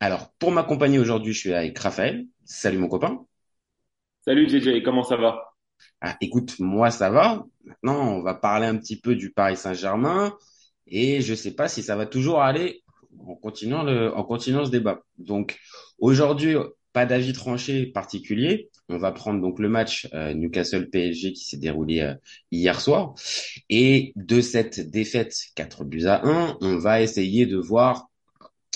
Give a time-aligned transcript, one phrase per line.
[0.00, 2.26] Alors, pour m'accompagner aujourd'hui, je suis avec Raphaël.
[2.44, 3.24] Salut mon copain.
[4.26, 5.54] Salut JJ, comment ça va?
[6.00, 7.46] Ah, Écoute, moi ça va.
[7.64, 10.36] Maintenant, on va parler un petit peu du Paris Saint-Germain
[10.86, 12.82] et je sais pas si ça va toujours aller
[13.26, 15.00] en continuant le, en continuant ce débat.
[15.16, 15.58] Donc
[15.98, 16.56] aujourd'hui,
[16.92, 18.70] pas d'avis tranché particulier.
[18.88, 22.14] On va prendre donc le match euh, Newcastle PSG qui s'est déroulé euh,
[22.50, 23.14] hier soir
[23.70, 28.08] et de cette défaite 4 buts à 1, on va essayer de voir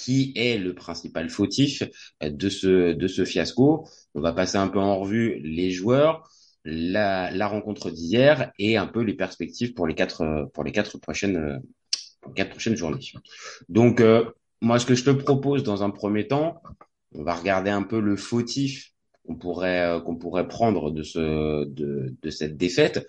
[0.00, 1.82] qui est le principal fautif
[2.22, 3.88] euh, de ce de ce fiasco.
[4.14, 6.28] On va passer un peu en revue les joueurs,
[6.64, 10.98] la, la rencontre d'hier et un peu les perspectives pour les quatre pour les quatre
[10.98, 11.60] prochaines
[12.20, 13.12] pour les quatre prochaines journées.
[13.68, 14.02] Donc
[14.60, 16.62] moi ce que je te propose dans un premier temps,
[17.14, 18.92] on va regarder un peu le fautif
[19.26, 23.06] qu'on pourrait euh, qu'on pourrait prendre de ce de, de cette défaite.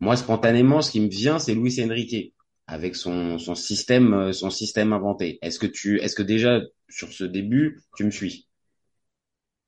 [0.00, 2.34] Moi spontanément ce qui me vient c'est Luis Enrique
[2.66, 5.38] avec son son système euh, son système inventé.
[5.42, 8.48] Est-ce que tu est-ce que déjà sur ce début tu me suis?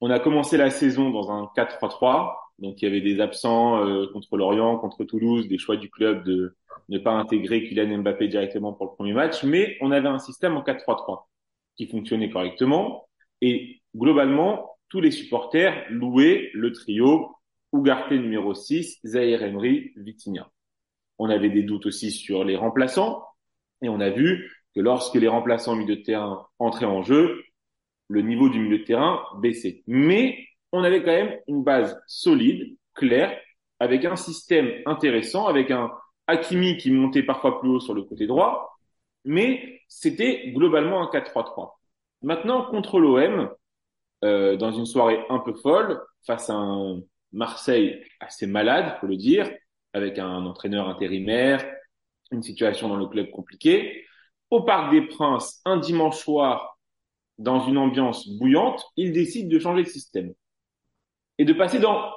[0.00, 4.06] On a commencé la saison dans un 4-3-3 donc il y avait des absents euh,
[4.12, 6.56] contre Lorient, contre Toulouse, des choix du club de
[6.88, 10.56] ne pas intégrer Kylian Mbappé directement pour le premier match, mais on avait un système
[10.56, 11.26] en 4-3-3
[11.76, 13.08] qui fonctionnait correctement
[13.41, 17.36] et globalement tous les supporters louaient le trio
[17.72, 20.50] Ugarte numéro 6, Zahir Emery, Vitinha.
[21.19, 23.24] On avait des doutes aussi sur les remplaçants
[23.83, 27.42] et on a vu que lorsque les remplaçants au milieu de terrain entraient en jeu,
[28.08, 29.83] le niveau du milieu de terrain baissait.
[29.86, 30.38] Mais
[30.72, 33.38] on avait quand même une base solide, claire,
[33.80, 35.92] avec un système intéressant, avec un
[36.27, 38.76] Hakimi qui montait parfois plus haut sur le côté droit,
[39.25, 41.72] mais c'était globalement un 4-3-3.
[42.22, 43.50] Maintenant, contre l'OM,
[44.25, 47.00] euh, dans une soirée un peu folle, face à un
[47.32, 49.50] Marseille assez malade, faut le dire,
[49.98, 51.64] avec un entraîneur intérimaire,
[52.31, 54.06] une situation dans le club compliquée,
[54.50, 56.78] au Parc des Princes, un dimanche soir,
[57.36, 60.32] dans une ambiance bouillante, il décide de changer de système
[61.38, 62.10] et de passer dans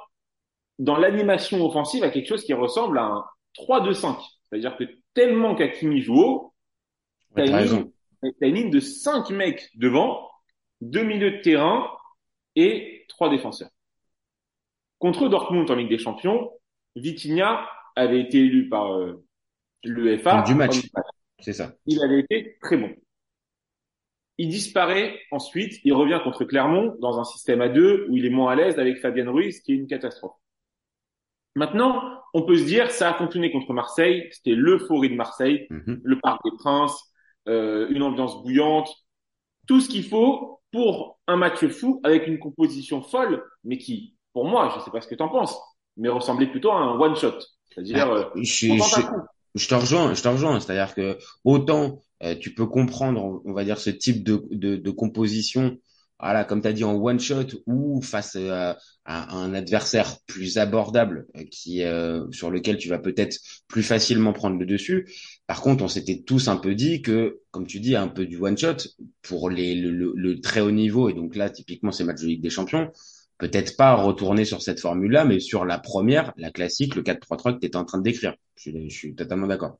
[0.78, 4.18] dans l'animation offensive à quelque chose qui ressemble à un 3-2-5.
[4.48, 6.54] C'est-à-dire que tellement qu'Akimi joue haut,
[7.36, 7.92] t'as une,
[8.40, 10.28] une, ligne de 5 mecs devant,
[10.80, 11.88] deux milieux de terrain
[12.56, 13.70] et trois défenseurs.
[14.98, 16.50] Contre Dortmund en Ligue des Champions,
[16.96, 19.24] Vitinha avait été élu par euh,
[19.84, 20.42] l'UEFA.
[20.42, 20.88] Du match.
[21.40, 21.72] C'est ça.
[21.86, 22.94] Il avait été très bon.
[24.38, 28.30] Il disparaît ensuite, il revient contre Clermont dans un système à deux où il est
[28.30, 30.36] moins à l'aise avec Fabien Ruiz, qui est une catastrophe.
[31.54, 36.00] Maintenant, on peut se dire, ça a fonctionné contre Marseille, c'était l'euphorie de Marseille, mhm.
[36.02, 37.12] le Parc des Princes,
[37.48, 38.88] euh, une ambiance bouillante,
[39.66, 44.46] tout ce qu'il faut pour un match fou avec une composition folle, mais qui, pour
[44.46, 45.60] moi, je sais pas ce que tu en penses,
[45.96, 47.38] mais ressemblait plutôt à un one shot.
[47.70, 48.66] C'est-à-dire, ah, euh, je,
[49.68, 50.60] te rejoins, je te rejoins.
[50.60, 54.90] C'est-à-dire que autant euh, tu peux comprendre, on va dire, ce type de, de, de
[54.90, 55.78] composition
[56.22, 61.26] voilà, comme tu as dit, en one shot ou face à, un adversaire plus abordable
[61.36, 63.36] euh, qui euh, sur lequel tu vas peut-être
[63.66, 65.12] plus facilement prendre le dessus.
[65.48, 68.36] Par contre, on s'était tous un peu dit que, comme tu dis, un peu du
[68.36, 68.76] one shot
[69.22, 72.50] pour les, le, très haut niveau et donc là, typiquement, c'est match de Ligue des
[72.50, 72.92] Champions.
[73.42, 77.58] Peut-être pas retourner sur cette formule-là, mais sur la première, la classique, le 4-3-3 que
[77.58, 78.34] tu étais en train de décrire.
[78.56, 79.78] Je, je suis totalement d'accord.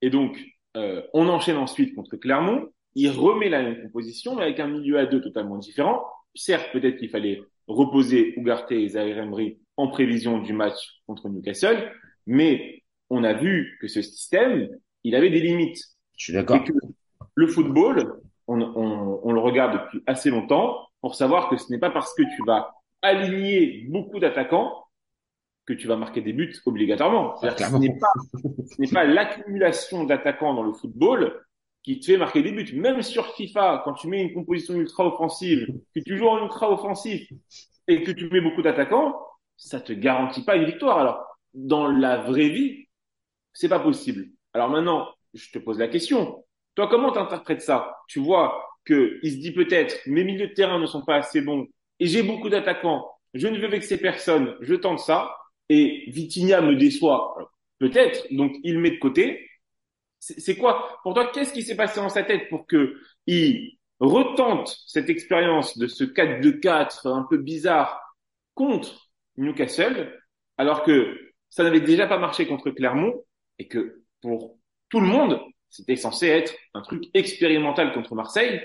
[0.00, 0.38] Et donc,
[0.76, 4.98] euh, on enchaîne ensuite contre Clermont il remet la même composition, mais avec un milieu
[4.98, 6.04] à deux totalement différent.
[6.34, 11.90] Certes, peut-être qu'il fallait reposer Ugarte et Zahir Emery en prévision du match contre Newcastle,
[12.26, 14.68] mais on a vu que ce système,
[15.04, 15.82] il avait des limites.
[16.16, 16.62] Je suis d'accord.
[17.34, 21.78] Le football, on, on, on, le regarde depuis assez longtemps pour savoir que ce n'est
[21.78, 24.86] pas parce que tu vas aligner beaucoup d'attaquants
[25.66, 27.34] que tu vas marquer des buts obligatoirement.
[27.42, 28.12] Ah, ce n'est pas,
[28.42, 31.44] ce pas l'accumulation d'attaquants dans le football
[31.82, 32.72] qui te fait marquer des buts.
[32.74, 36.70] Même sur FIFA, quand tu mets une composition ultra offensive, que tu joues en ultra
[36.70, 37.28] offensif
[37.88, 39.20] et que tu mets beaucoup d'attaquants,
[39.56, 40.98] ça te garantit pas une victoire.
[40.98, 42.86] Alors, dans la vraie vie,
[43.52, 44.26] c'est pas possible.
[44.54, 46.44] Alors maintenant, je te pose la question.
[46.74, 47.98] Toi, comment t'interprètes ça?
[48.08, 51.40] Tu vois que il se dit peut-être mes milieux de terrain ne sont pas assez
[51.40, 51.68] bons
[52.00, 53.08] et j'ai beaucoup d'attaquants.
[53.34, 54.56] Je ne veux vexer personne.
[54.60, 55.36] Je tente ça
[55.68, 57.34] et Vitinha me déçoit.
[57.78, 58.26] Peut-être.
[58.30, 59.48] Donc il met de côté
[60.22, 61.00] c'est quoi?
[61.02, 62.96] Pour toi, qu'est-ce qui s'est passé dans sa tête pour que
[63.26, 68.00] il retente cette expérience de ce 4-2-4 un peu bizarre
[68.54, 70.16] contre Newcastle,
[70.58, 71.18] alors que
[71.50, 73.24] ça n'avait déjà pas marché contre Clermont
[73.58, 74.58] et que pour
[74.90, 75.40] tout le monde,
[75.72, 78.60] c'était censé être un truc expérimental contre Marseille,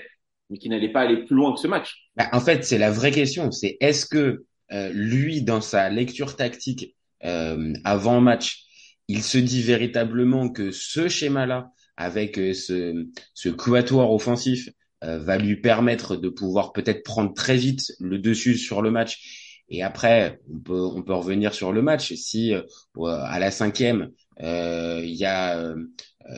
[0.50, 2.08] mais qui n'allait pas aller plus loin que ce match.
[2.16, 3.50] Bah, en fait, c'est la vraie question.
[3.50, 6.94] C'est est-ce que euh, lui, dans sa lecture tactique
[7.24, 8.64] euh, avant match,
[9.08, 14.68] il se dit véritablement que ce schéma-là, avec euh, ce, ce offensif,
[15.02, 19.62] euh, va lui permettre de pouvoir peut-être prendre très vite le dessus sur le match?
[19.70, 22.14] Et après, on peut, on peut revenir sur le match.
[22.14, 22.62] Si euh,
[22.96, 24.10] à la cinquième,
[24.40, 25.74] il y a,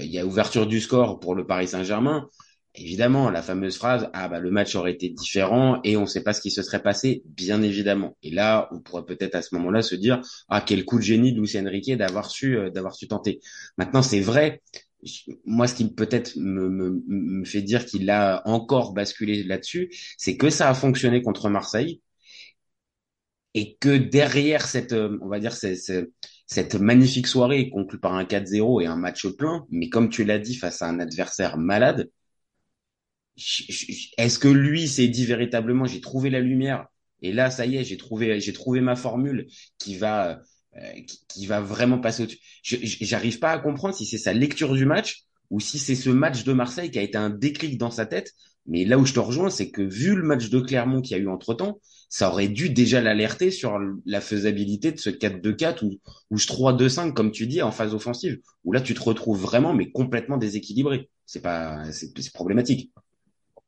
[0.00, 2.28] il y a ouverture du score pour le Paris Saint-Germain,
[2.76, 6.22] Évidemment, la fameuse phrase ah bah le match aurait été différent et on ne sait
[6.22, 8.16] pas ce qui se serait passé, bien évidemment.
[8.22, 11.32] Et là, on pourrait peut-être à ce moment-là se dire ah quel coup de génie
[11.32, 13.40] de Lucien Riquet d'avoir su euh, d'avoir su tenter.
[13.76, 14.62] Maintenant, c'est vrai.
[15.46, 20.36] Moi, ce qui peut-être me, me, me fait dire qu'il a encore basculé là-dessus, c'est
[20.36, 22.00] que ça a fonctionné contre Marseille
[23.54, 26.08] et que derrière cette, euh, on va dire, cette,
[26.46, 30.38] cette magnifique soirée conclue par un 4-0 et un match plein, mais comme tu l'as
[30.38, 32.10] dit, face à un adversaire malade,
[34.18, 36.88] est-ce que lui s'est dit véritablement j'ai trouvé la lumière
[37.22, 39.46] et là ça y est j'ai trouvé j'ai trouvé ma formule
[39.78, 40.42] qui va
[40.76, 42.38] euh, qui, va vraiment passer au-dessus.
[42.62, 46.44] J'arrive pas à comprendre si c'est sa lecture du match ou si c'est ce match
[46.44, 48.32] de Marseille qui a été un déclic dans sa tête.
[48.66, 51.20] Mais là où je te rejoins, c'est que vu le match de Clermont qu'il y
[51.20, 51.80] a eu entre temps,
[52.10, 55.98] ça aurait dû déjà l'alerter sur la faisabilité de ce 4-2-4
[56.30, 59.72] ou, ce 3-2-5, comme tu dis, en phase offensive, où là tu te retrouves vraiment,
[59.72, 61.08] mais complètement déséquilibré.
[61.24, 62.92] C'est pas, c'est problématique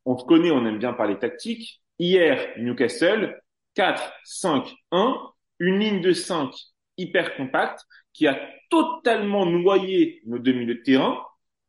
[0.05, 1.81] on se connaît, on aime bien parler tactique.
[1.99, 3.41] Hier, Newcastle,
[3.75, 5.17] 4, 5, 1,
[5.61, 6.51] une ligne de 5
[6.99, 7.81] hyper compacte
[8.13, 8.39] qui a
[8.71, 11.19] totalement noyé nos milieux de terrain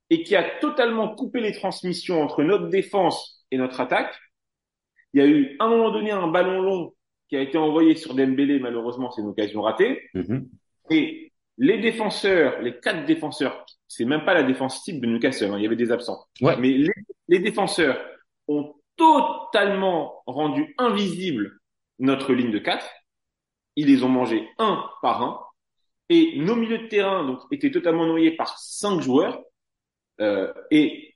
[0.09, 4.13] et qui a totalement coupé les transmissions entre notre défense et notre attaque.
[5.13, 6.93] Il y a eu à un moment donné un ballon long
[7.29, 10.01] qui a été envoyé sur Dembélé, malheureusement c'est une occasion ratée.
[10.15, 10.47] Mm-hmm.
[10.91, 15.57] Et les défenseurs, les quatre défenseurs, c'est même pas la défense type de Newcastle, hein,
[15.57, 16.25] il y avait des absents.
[16.41, 16.57] Ouais.
[16.57, 16.93] Mais les,
[17.27, 17.99] les défenseurs
[18.47, 21.59] ont totalement rendu invisible
[21.99, 22.85] notre ligne de 4.
[23.75, 25.39] Ils les ont mangés un par un.
[26.09, 29.41] Et nos milieux de terrain donc étaient totalement noyés par cinq joueurs.
[30.21, 31.15] Euh, et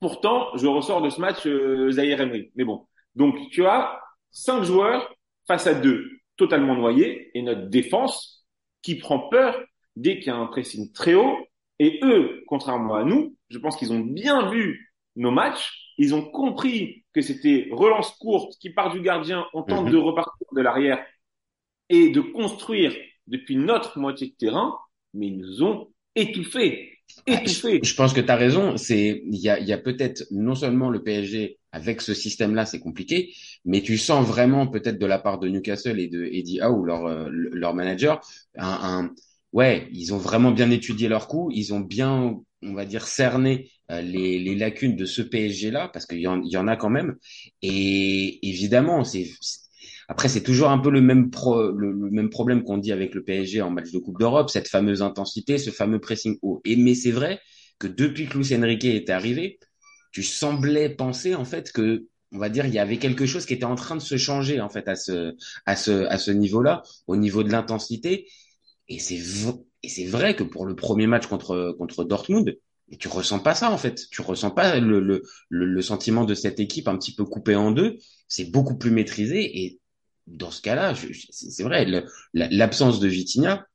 [0.00, 2.50] pourtant, je ressors de ce match euh, Zahir Emery.
[2.56, 4.00] Mais bon, donc tu as
[4.30, 5.14] cinq joueurs
[5.46, 8.46] face à deux totalement noyés et notre défense
[8.82, 9.60] qui prend peur
[9.96, 11.36] dès qu'il y a un pressing très haut.
[11.78, 16.22] Et eux, contrairement à nous, je pense qu'ils ont bien vu nos matchs ils ont
[16.22, 19.92] compris que c'était relance courte qui part du gardien, on tente mhm.
[19.92, 21.04] de repartir de l'arrière
[21.88, 22.94] et de construire
[23.26, 24.76] depuis notre moitié de terrain,
[25.12, 26.98] mais ils nous ont étouffés.
[27.26, 27.80] Étouffés.
[27.82, 28.76] Je, pense que tu as raison.
[28.76, 32.78] C'est il y a, y a peut-être non seulement le PSG avec ce système-là, c'est
[32.78, 33.34] compliqué,
[33.64, 37.06] mais tu sens vraiment peut-être de la part de Newcastle et de Eddie Howe, leur
[37.06, 38.20] euh, leur manager,
[38.56, 39.10] un, un
[39.52, 43.70] ouais, ils ont vraiment bien étudié leur coup, ils ont bien, on va dire, cerné
[43.90, 46.90] euh, les, les, lacunes de ce PSG-là, parce qu'il y, en, y en a quand
[46.90, 47.16] même.
[47.62, 49.28] Et évidemment, c'est
[50.08, 53.24] après c'est toujours un peu le même pro, le, même problème qu'on dit avec le
[53.24, 56.60] PSG en match de Coupe d'Europe, cette fameuse intensité, ce fameux pressing haut.
[56.64, 57.40] Et mais c'est vrai
[57.80, 59.58] que depuis que Luis Enrique était arrivé,
[60.14, 63.54] tu semblais penser en fait que on va dire il y avait quelque chose qui
[63.54, 65.34] était en train de se changer en fait à ce
[65.66, 68.28] à ce à ce niveau-là, au niveau de l'intensité.
[68.88, 69.20] Et c'est
[69.82, 72.56] et c'est vrai que pour le premier match contre contre Dortmund,
[72.90, 74.08] et tu ressens pas ça en fait.
[74.10, 77.72] Tu ressens pas le, le, le, sentiment de cette équipe un petit peu coupée en
[77.72, 77.96] deux.
[78.28, 79.64] C'est beaucoup plus maîtrisé.
[79.64, 79.80] Et
[80.28, 80.94] dans ce cas-là,
[81.30, 81.86] c'est vrai,
[82.34, 83.66] l'absence de Vitinha,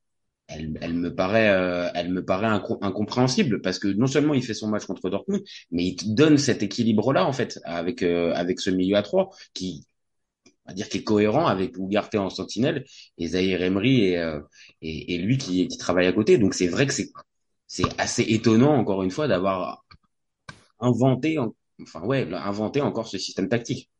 [0.49, 4.53] elle, elle me paraît, euh, elle me paraît incompréhensible parce que non seulement il fait
[4.53, 8.69] son match contre Dortmund, mais il donne cet équilibre-là en fait avec euh, avec ce
[8.69, 9.85] milieu à trois qui,
[10.65, 12.83] on va dire, qui est cohérent avec Ougarté en sentinelle
[13.17, 14.41] et Zahir Emery et, euh,
[14.81, 16.37] et, et, lui qui, qui travaille à côté.
[16.37, 17.09] Donc c'est vrai que c'est
[17.67, 19.85] c'est assez étonnant, encore une fois, d'avoir
[20.79, 21.37] inventé,
[21.81, 23.91] enfin ouais, inventé encore ce système tactique.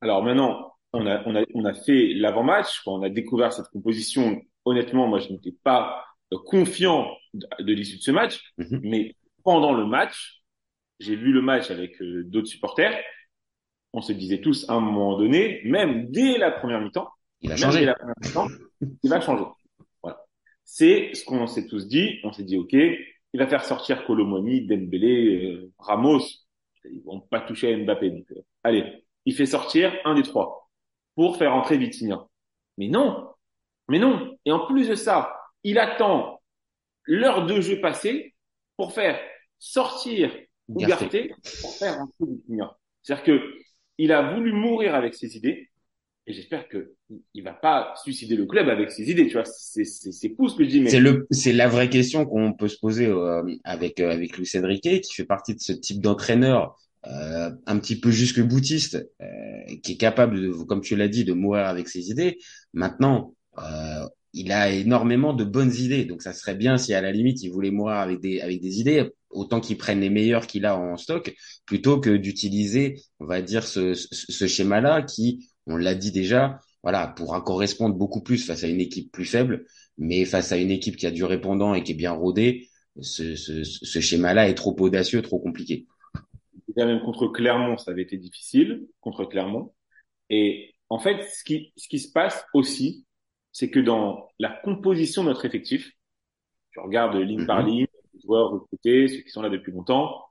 [0.00, 4.40] Alors maintenant, on a, on a, on a fait l'avant-match, on a découvert cette composition,
[4.64, 6.04] honnêtement, moi, je n'étais pas
[6.46, 8.80] confiant de, l'issue de ce match, mhm.
[8.82, 10.42] mais pendant le match,
[10.98, 12.98] j'ai vu le match avec euh, d'autres supporters,
[13.92, 17.08] on se disait tous à un moment donné, même dès la première mi-temps,
[17.40, 17.92] il va changer.
[19.02, 19.44] il va changer
[20.64, 22.18] c'est ce qu'on s'est tous dit.
[22.24, 26.22] On s'est dit, OK, il va faire sortir Colomoni, Dembélé, euh, Ramos.
[26.84, 28.10] Ils vont pas toucher à Mbappé.
[28.10, 30.70] Donc, euh, allez, il fait sortir un des trois
[31.14, 32.26] pour faire entrer Vitinha.
[32.78, 33.28] Mais non,
[33.88, 34.36] mais non.
[34.44, 36.40] Et en plus de ça, il attend
[37.04, 38.34] l'heure de jeu passée
[38.76, 39.18] pour faire
[39.58, 40.30] sortir
[40.68, 42.76] Ougarté pour faire entrer Vitinha.
[43.02, 43.40] C'est-à-dire que
[43.98, 45.68] il a voulu mourir avec ses idées,
[46.26, 46.94] et j'espère que
[47.34, 49.44] il va pas suicider le club avec ses idées, tu vois.
[49.44, 52.24] C'est c'est c'est fou ce que je dis, mais C'est le, c'est la vraie question
[52.24, 55.72] qu'on peut se poser euh, avec euh, avec Luis Enrique, qui fait partie de ce
[55.72, 60.96] type d'entraîneur euh, un petit peu jusque boutiste, euh, qui est capable, de, comme tu
[60.96, 62.38] l'as dit, de mourir avec ses idées.
[62.72, 67.12] Maintenant, euh, il a énormément de bonnes idées, donc ça serait bien si à la
[67.12, 70.66] limite il voulait mourir avec des avec des idées, autant qu'il prenne les meilleures qu'il
[70.66, 71.34] a en stock,
[71.66, 76.58] plutôt que d'utiliser, on va dire, ce, ce, ce schéma-là qui, on l'a dit déjà,
[76.82, 79.64] voilà, pourra correspondre beaucoup plus face à une équipe plus faible,
[79.98, 82.68] mais face à une équipe qui a du répondant et qui est bien rodée,
[83.00, 85.86] ce, ce, schéma-là est trop audacieux, trop compliqué.
[86.68, 89.72] Déjà même contre Clermont, ça avait été difficile contre Clermont.
[90.30, 93.04] Et en fait, ce qui, ce qui se passe aussi,
[93.54, 95.92] c'est que dans la composition de notre effectif,
[96.72, 97.68] je regarde ligne par Mhm.
[97.68, 100.26] ligne, les joueurs recrutés, ceux qui sont là depuis longtemps,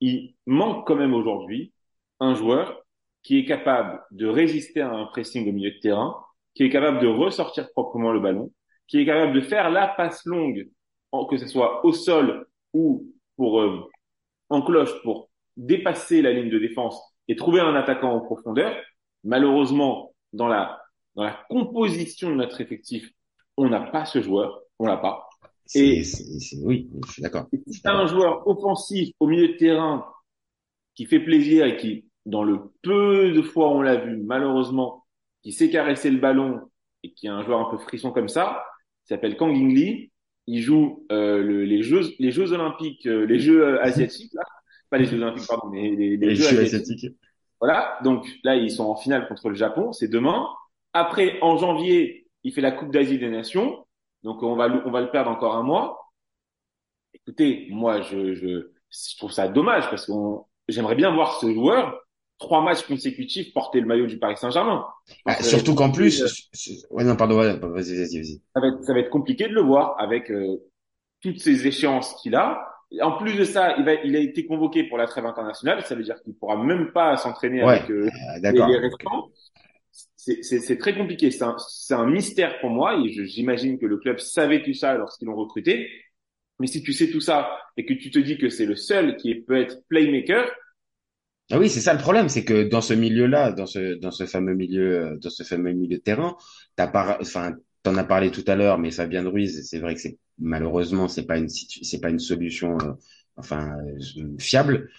[0.00, 1.72] il manque quand même aujourd'hui
[2.20, 2.82] un joueur
[3.22, 6.16] qui est capable de résister à un pressing au milieu de terrain,
[6.54, 8.52] qui est capable de ressortir proprement le ballon,
[8.88, 10.68] qui est capable de faire la passe longue,
[11.30, 13.88] que ce soit au sol ou pour euh,
[14.50, 18.76] en cloche pour dépasser la ligne de défense et trouver un attaquant en profondeur.
[19.24, 20.80] Malheureusement, dans la
[21.18, 23.10] dans la composition de notre effectif,
[23.56, 25.28] on n'a pas ce joueur, on l'a pas.
[25.74, 27.46] Et- c'est- oui, je suis d'accord.
[27.66, 30.06] Si un joueur offensif au milieu de terrain
[30.94, 35.04] qui fait plaisir et qui, dans le peu de fois où on l'a vu, malheureusement,
[35.42, 36.60] qui sait caresser le ballon
[37.02, 38.64] et qui est un joueur un peu frisson comme ça,
[39.04, 40.12] il s'appelle Kang In Lee.
[40.46, 44.42] Il joue euh, le- les jeux les Jeux olympiques, euh, les Jeux euh, asiatiques là,
[44.88, 46.92] pas les Jeux olympiques pardon, mais les, les Les Jeux jeux asiatiques.
[46.92, 47.18] asiatiques.
[47.60, 50.46] Voilà, donc là ils sont en finale contre le Japon, c'est demain.
[50.92, 53.86] Après en janvier, il fait la Coupe d'Asie des Nations,
[54.22, 56.12] donc on va le- on va le perdre encore un mois.
[57.14, 62.00] Écoutez, moi je je, je trouve ça dommage parce qu'on j'aimerais bien voir ce joueur
[62.38, 64.86] trois matchs consécutifs porter le maillot du Paris Saint-Germain.
[65.24, 68.42] Ah, que surtout qu'en plus, compliqué, ouais, non, pardon, vas-y, vas-y, vas-y.
[68.54, 70.56] ça va être, ça va être compliqué de le voir avec euh,
[71.22, 72.66] toutes ces échéances qu'il a.
[73.02, 75.84] En plus de ça, il, va, il a été convoqué pour la trêve internationale.
[75.84, 79.30] Ça veut dire qu'il pourra même pas s'entraîner Ouais, avec euh, euh, les, les restants.
[80.42, 81.30] C'est- très compliqué.
[81.30, 83.00] C'est un, mystère pour moi.
[83.04, 85.88] Et j'imagine que le club savait tout ça lorsqu'ils l'ont recruté.
[86.60, 89.16] Mais si tu sais tout ça et que tu te dis que c'est le seul
[89.16, 90.50] qui peut être playmaker,
[91.50, 94.26] Ah oui, c'est ça le problème, c'est que dans ce milieu-là, dans ce dans ce
[94.26, 96.36] fameux milieu, euh, dans ce fameux milieu de terrain,
[96.76, 100.18] t'as enfin, t'en as parlé tout à l'heure, mais Fabien Ruiz, c'est vrai que c'est
[100.38, 102.92] malheureusement c'est pas une c'est pas une solution, euh,
[103.36, 103.70] enfin
[104.18, 104.90] euh, fiable.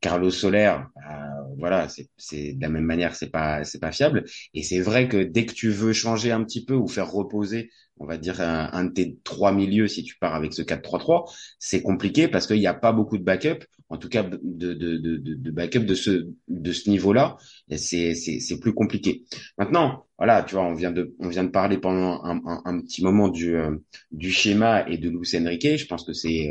[0.00, 1.10] Carlos Soler, euh,
[1.58, 4.24] voilà, c'est de la même manière, c'est pas c'est pas fiable.
[4.54, 7.70] Et c'est vrai que dès que tu veux changer un petit peu ou faire reposer,
[7.98, 11.30] on va dire un, un de tes trois milieux, si tu pars avec ce 4-3-3,
[11.58, 14.72] c'est compliqué parce qu'il n'y a pas beaucoup de backup, en tout cas de de
[14.74, 17.36] de de, backup de ce de ce niveau-là.
[17.76, 19.24] C'est c'est c'est plus compliqué.
[19.58, 22.80] Maintenant, voilà, tu vois, on vient de on vient de parler pendant un, un, un
[22.80, 23.76] petit moment du euh,
[24.12, 25.76] du schéma et de Luis Enrique.
[25.76, 26.50] Je pense que c'est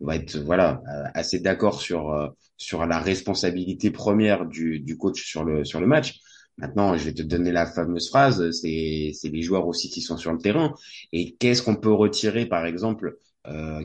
[0.00, 0.82] on va être voilà
[1.14, 5.86] assez d'accord sur euh, sur la responsabilité première du, du coach sur le sur le
[5.86, 6.18] match.
[6.56, 10.16] Maintenant, je vais te donner la fameuse phrase, c'est c'est les joueurs aussi qui sont
[10.16, 10.74] sur le terrain.
[11.12, 13.84] Et qu'est-ce qu'on peut retirer, par exemple, euh,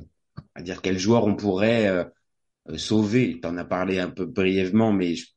[0.55, 2.05] à dire quel joueur on pourrait euh,
[2.77, 3.39] sauver?
[3.41, 5.27] Tu en as parlé un peu brièvement, mais je,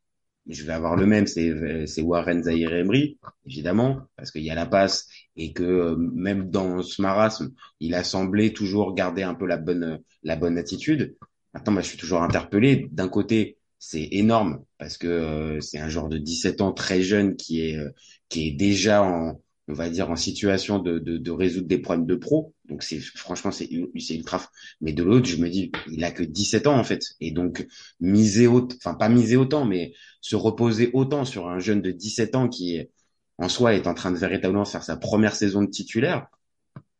[0.48, 4.66] je vais avoir le même, c'est Warren Zahir Emery, évidemment, parce qu'il y a la
[4.66, 9.46] passe et que euh, même dans ce marasme, il a semblé toujours garder un peu
[9.46, 11.16] la bonne la bonne attitude.
[11.52, 12.88] Maintenant, moi, je suis toujours interpellé.
[12.92, 17.36] D'un côté, c'est énorme parce que euh, c'est un joueur de 17 ans très jeune
[17.36, 17.90] qui est euh,
[18.28, 22.06] qui est déjà en on va dire en situation de, de, de résoudre des problèmes
[22.06, 22.54] de pro.
[22.68, 23.68] Donc c'est franchement c'est
[23.98, 24.42] c'est ultra.
[24.80, 27.66] Mais de l'autre, je me dis il a que 17 ans en fait et donc
[28.00, 32.34] miser autant, enfin pas miser autant, mais se reposer autant sur un jeune de 17
[32.36, 32.80] ans qui
[33.38, 36.26] en soi est en train de véritablement faire sa première saison de titulaire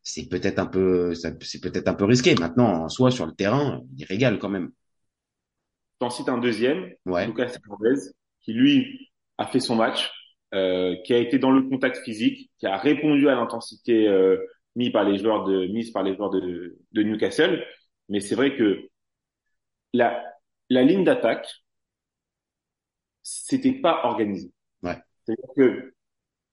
[0.03, 2.35] c'est peut-être un peu, c'est peut-être un peu risqué.
[2.35, 4.71] Maintenant, en soi, sur le terrain, il régale quand même.
[5.99, 7.25] t'en cites un deuxième, Ouais.
[7.25, 8.01] Lucas Hernandez,
[8.41, 10.11] qui lui a fait son match,
[10.53, 14.37] euh, qui a été dans le contact physique, qui a répondu à l'intensité euh,
[14.75, 17.65] mise par les joueurs de mise par les joueurs de, de Newcastle.
[18.09, 18.89] Mais c'est vrai que
[19.93, 20.23] la
[20.69, 21.47] la ligne d'attaque,
[23.23, 24.51] c'était pas organisé.
[24.83, 24.97] Ouais.
[25.25, 25.93] C'est-à-dire que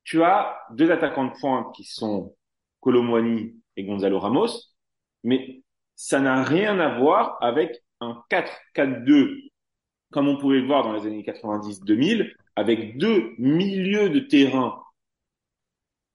[0.04, 2.36] tu as deux attaquants de pointe qui sont
[2.80, 4.48] Colomwani et Gonzalo Ramos,
[5.22, 5.62] mais
[5.96, 9.50] ça n'a rien à voir avec un 4-4-2
[10.14, 14.82] comme on pouvait le voir dans les années 90-2000, avec deux milieux de terrain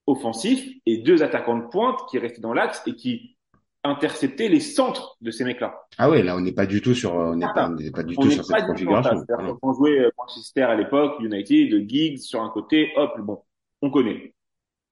[0.07, 3.35] offensifs et deux attaquants de pointe qui restaient dans l'axe et qui
[3.83, 5.79] intercepter les centres de ces mecs-là.
[5.97, 8.03] Ah ouais, là, on n'est pas du tout sur, on n'est pas, on n'est pas
[8.03, 9.23] du On tout sur pas cette configuration.
[9.27, 13.41] Quand on jouait Manchester à l'époque, United, Giggs sur un côté, hop, bon,
[13.81, 14.33] on connaît.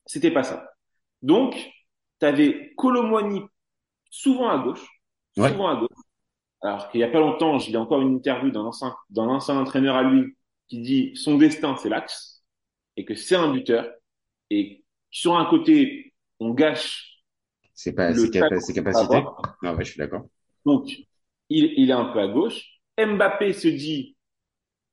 [0.06, 0.72] C'était pas ça.
[1.22, 1.54] Donc,
[2.20, 3.42] tu avais Colomwani
[4.10, 4.88] souvent à gauche,
[5.36, 5.50] Ouais.
[5.50, 5.90] souvent à gauche.
[6.62, 9.96] Alors qu'il y a pas longtemps, j'ai encore une interview d'un ancien, d'un ancien entraîneur
[9.96, 10.37] à lui
[10.68, 12.44] qui dit son destin c'est l'axe
[12.96, 13.90] et que c'est un buteur
[14.50, 17.24] et sur un côté on gâche
[17.74, 18.82] C'est pas, ses, capacités.
[19.64, 20.28] Non, ouais, je suis d'accord.
[20.66, 20.90] Donc,
[21.50, 22.64] il, il est un peu à gauche.
[22.98, 24.16] Mbappé se dit,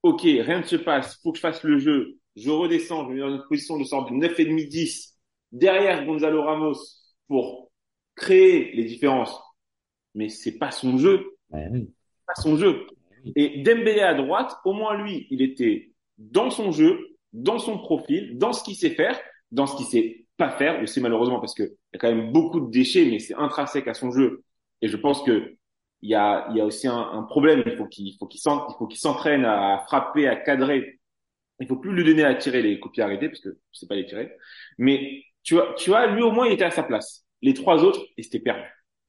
[0.02, 2.18] OK, rien ne se passe, faut que je fasse le jeu.
[2.36, 5.18] Je redescends, je me mets dans une position de sorte de 9,5, 10,
[5.52, 6.76] derrière Gonzalo Ramos
[7.28, 7.70] pour
[8.14, 9.40] créer les différences.
[10.14, 11.90] Mais c'est pas son jeu, Ouais, oui.
[12.26, 12.86] pas son jeu.
[13.36, 16.98] Et Dembélé à droite, au moins lui, il était dans son jeu,
[17.32, 19.18] dans son profil, dans ce qu'il sait faire,
[19.50, 22.32] dans ce qu'il sait pas faire aussi malheureusement parce que il y a quand même
[22.32, 24.42] beaucoup de déchets, mais c'est intrinsèque à son jeu.
[24.82, 25.56] Et je pense que
[26.02, 27.62] il y a, il y a aussi un, un problème.
[27.66, 31.00] Il faut qu'il faut qu'il s'en- il faut qu'il s'entraîne à frapper, à cadrer.
[31.60, 33.94] Il faut plus lui donner à tirer les copies arrêtées parce que je sais pas
[33.96, 34.32] les tirer.
[34.78, 37.24] Mais tu vois, tu vois, lui au moins il était à sa place.
[37.42, 38.62] Les trois autres, ils étaient perdus,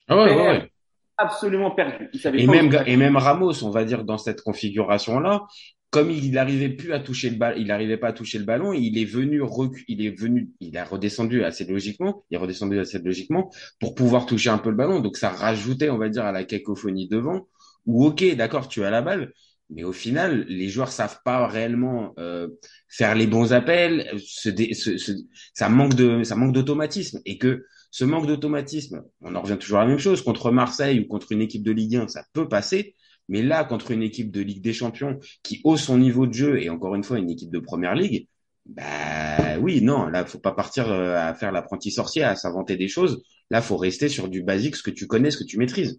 [0.07, 0.71] Ah ouais, ouais, ouais.
[1.17, 1.75] Absolument
[2.19, 5.45] savaient Et même, et même Ramos, on va dire, dans cette configuration-là,
[5.89, 8.73] comme il n'arrivait plus à toucher le ballon, il n'arrivait pas à toucher le ballon,
[8.73, 12.79] il est venu recu- il est venu, il a redescendu assez logiquement, il est redescendu
[12.79, 14.99] assez logiquement pour pouvoir toucher un peu le ballon.
[14.99, 17.47] Donc ça rajoutait, on va dire, à la cacophonie devant.
[17.85, 19.31] Ou ok, d'accord, tu as la balle,
[19.69, 22.47] mais au final, les joueurs savent pas réellement euh,
[22.89, 24.11] faire les bons appels.
[24.25, 25.11] Se dé- se- se-
[25.53, 27.63] ça manque de, ça manque d'automatisme et que
[27.95, 31.31] ce manque d'automatisme, on en revient toujours à la même chose contre Marseille ou contre
[31.31, 32.93] une équipe de Ligue 1, ça peut passer.
[33.29, 36.61] Mais là, contre une équipe de Ligue des Champions qui hausse son niveau de jeu
[36.61, 38.27] et encore une fois une équipe de Première Ligue,
[38.65, 42.89] bah oui, non, là, faut pas partir euh, à faire l'apprenti sorcier, à s'inventer des
[42.89, 43.23] choses.
[43.49, 45.97] Là, faut rester sur du basique, ce que tu connais, ce que tu maîtrises.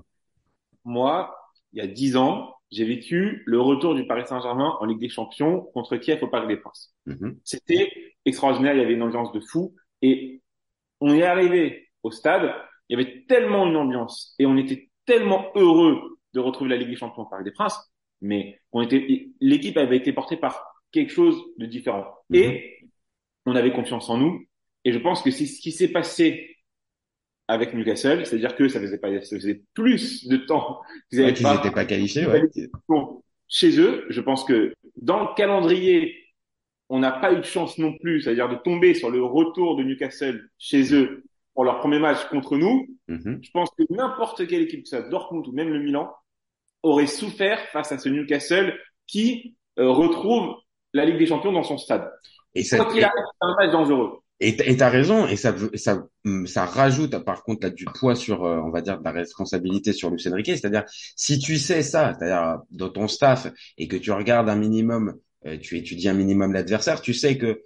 [0.84, 1.34] Moi,
[1.72, 5.08] il y a dix ans, j'ai vécu le retour du Paris Saint-Germain en Ligue des
[5.08, 6.94] Champions contre Kiev au Parc des Princes.
[7.06, 7.38] Mhm.
[7.42, 7.90] C'était
[8.26, 10.42] extraordinaire, il y avait une ambiance de fou et
[11.00, 12.54] on est arrivé au stade,
[12.88, 16.90] il y avait tellement une ambiance et on était tellement heureux de retrouver la Ligue
[16.90, 17.78] des Champions au Parc des Princes,
[18.20, 22.36] mais on était, l'équipe avait été portée par quelque chose de différent Mhm.
[22.38, 22.78] et
[23.46, 24.44] on avait confiance en nous
[24.84, 26.56] et je pense que c'est ce qui s'est passé
[27.48, 31.34] avec Newcastle, c'est-à-dire que ça faisait pas, ça faisait plus de temps qu'ils Ouais, avaient
[31.34, 32.42] qu'ils pas n'étaient pas qualifiés, ouais.
[33.48, 36.16] Chez eux, je pense que dans le calendrier,
[36.88, 39.84] on n'a pas eu de chance non plus, c'est-à-dire de tomber sur le retour de
[39.84, 41.24] Newcastle chez eux
[41.56, 42.86] pour leur premier match contre nous.
[43.08, 43.40] Mhm.
[43.42, 46.12] Je pense que n'importe quelle équipe, que ce soit Dortmund ou même le Milan,
[46.82, 50.54] aurait souffert face à ce Newcastle qui euh, retrouve
[50.92, 52.12] la Ligue des Champions dans son stade.
[52.54, 54.18] Et ça, Quoi qu'il arrive, c'est un match dangereux.
[54.38, 56.06] Et t'as raison, et ça, ça,
[56.44, 59.94] ça rajoute par contre là, du poids sur, euh, on va dire, de la responsabilité
[59.94, 60.48] sur Luis Enrique.
[60.48, 60.84] C'est-à-dire,
[61.16, 63.46] si tu sais ça, c'est-à-dire dans ton staff
[63.78, 65.14] et que tu regardes un minimum,
[65.46, 67.62] euh, tu étudies un minimum l'adversaire, tu sais que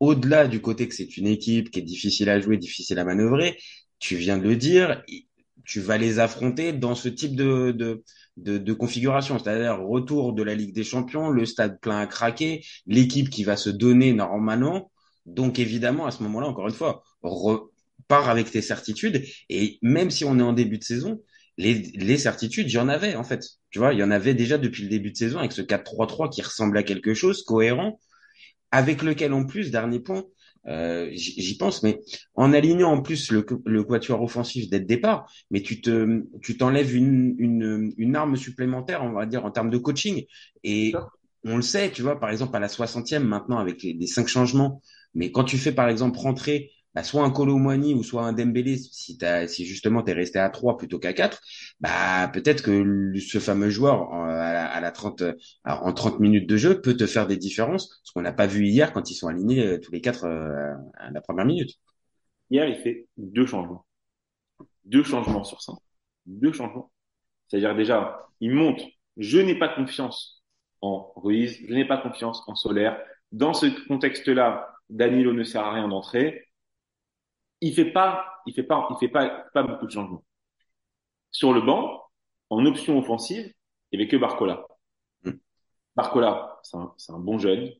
[0.00, 3.58] au-delà du côté que c'est une équipe qui est difficile à jouer, difficile à manœuvrer,
[3.98, 5.02] tu viens de le dire,
[5.64, 8.04] tu vas les affronter dans ce type de, de,
[8.36, 12.64] de, de configuration, c'est-à-dire retour de la Ligue des Champions, le stade plein à craquer,
[12.86, 14.90] l'équipe qui va se donner normalement.
[15.26, 19.24] Donc évidemment, à ce moment-là, encore une fois, repars avec tes certitudes.
[19.48, 21.22] Et même si on est en début de saison,
[21.56, 23.42] les, les certitudes, il y en avait en fait.
[23.70, 26.28] Tu vois, il y en avait déjà depuis le début de saison avec ce 4-3-3
[26.28, 27.98] qui ressemble à quelque chose, cohérent,
[28.74, 30.24] avec lequel en plus, dernier point,
[30.66, 32.00] euh, j'y pense, mais
[32.34, 36.56] en alignant en plus le, le quatuor offensif dès le départ, mais tu te, tu
[36.56, 40.24] t'enlèves une, une, une arme supplémentaire, on va dire, en termes de coaching.
[40.64, 40.94] Et
[41.44, 44.26] on le sait, tu vois, par exemple, à la 60e maintenant avec les, les cinq
[44.26, 44.82] changements,
[45.14, 48.76] mais quand tu fais par exemple rentrer bah, soit un Colomwani ou soit un Dembélé,
[48.76, 51.40] si, t'as, si justement tu es resté à 3 plutôt qu'à 4,
[51.80, 56.20] bah, peut-être que ce fameux joueur en, à la, à la 30, euh, en 30
[56.20, 59.10] minutes de jeu peut te faire des différences, ce qu'on n'a pas vu hier quand
[59.10, 61.70] ils sont alignés euh, tous les quatre euh, à la première minute.
[62.50, 63.84] Hier, il fait deux changements.
[64.84, 65.78] Deux changements sur cinq.
[66.26, 66.92] Deux changements.
[67.48, 68.84] C'est-à-dire déjà, il montre,
[69.16, 70.44] je n'ai pas confiance
[70.80, 72.98] en Ruiz, je n'ai pas confiance en Solaire.
[73.32, 76.46] Dans ce contexte-là, Danilo ne sert à rien d'entrer.
[77.60, 80.24] Il fait pas, il fait pas, il fait pas, pas beaucoup de changements.
[81.30, 82.02] Sur le banc,
[82.50, 83.52] en option offensive,
[83.90, 84.64] il y avait que Barcola.
[85.24, 85.30] Mm.
[85.96, 87.70] Barcola, c'est un, un bon jeune,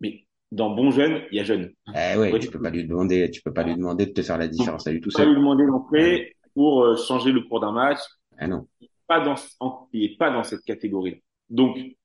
[0.00, 1.72] mais dans bon jeune, il y a jeune.
[1.88, 2.38] Eh ouais, Ouais.
[2.38, 4.86] tu peux pas lui demander, tu peux pas lui demander de te faire la différence
[4.86, 5.36] à lui tout pas lui seul.
[5.36, 7.98] demander d'entrer pour euh, changer le cours d'un match.
[8.38, 8.68] Ah non.
[9.06, 11.22] Pas dans, en- il est pas dans cette catégorie.
[11.50, 11.96] Donc, il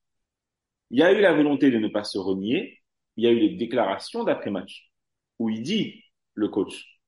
[1.00, 2.80] y a eu la volonté de ne pas se renier.
[3.16, 4.90] Il y a eu les déclarations d'après-match
[5.38, 6.04] où il dit,
[6.34, 6.99] le coach,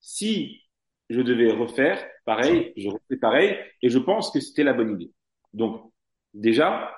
[0.00, 0.62] si
[1.10, 5.12] je devais refaire pareil, je refais pareil, et je pense que c'était la bonne idée.
[5.54, 5.92] Donc,
[6.34, 6.94] déjà,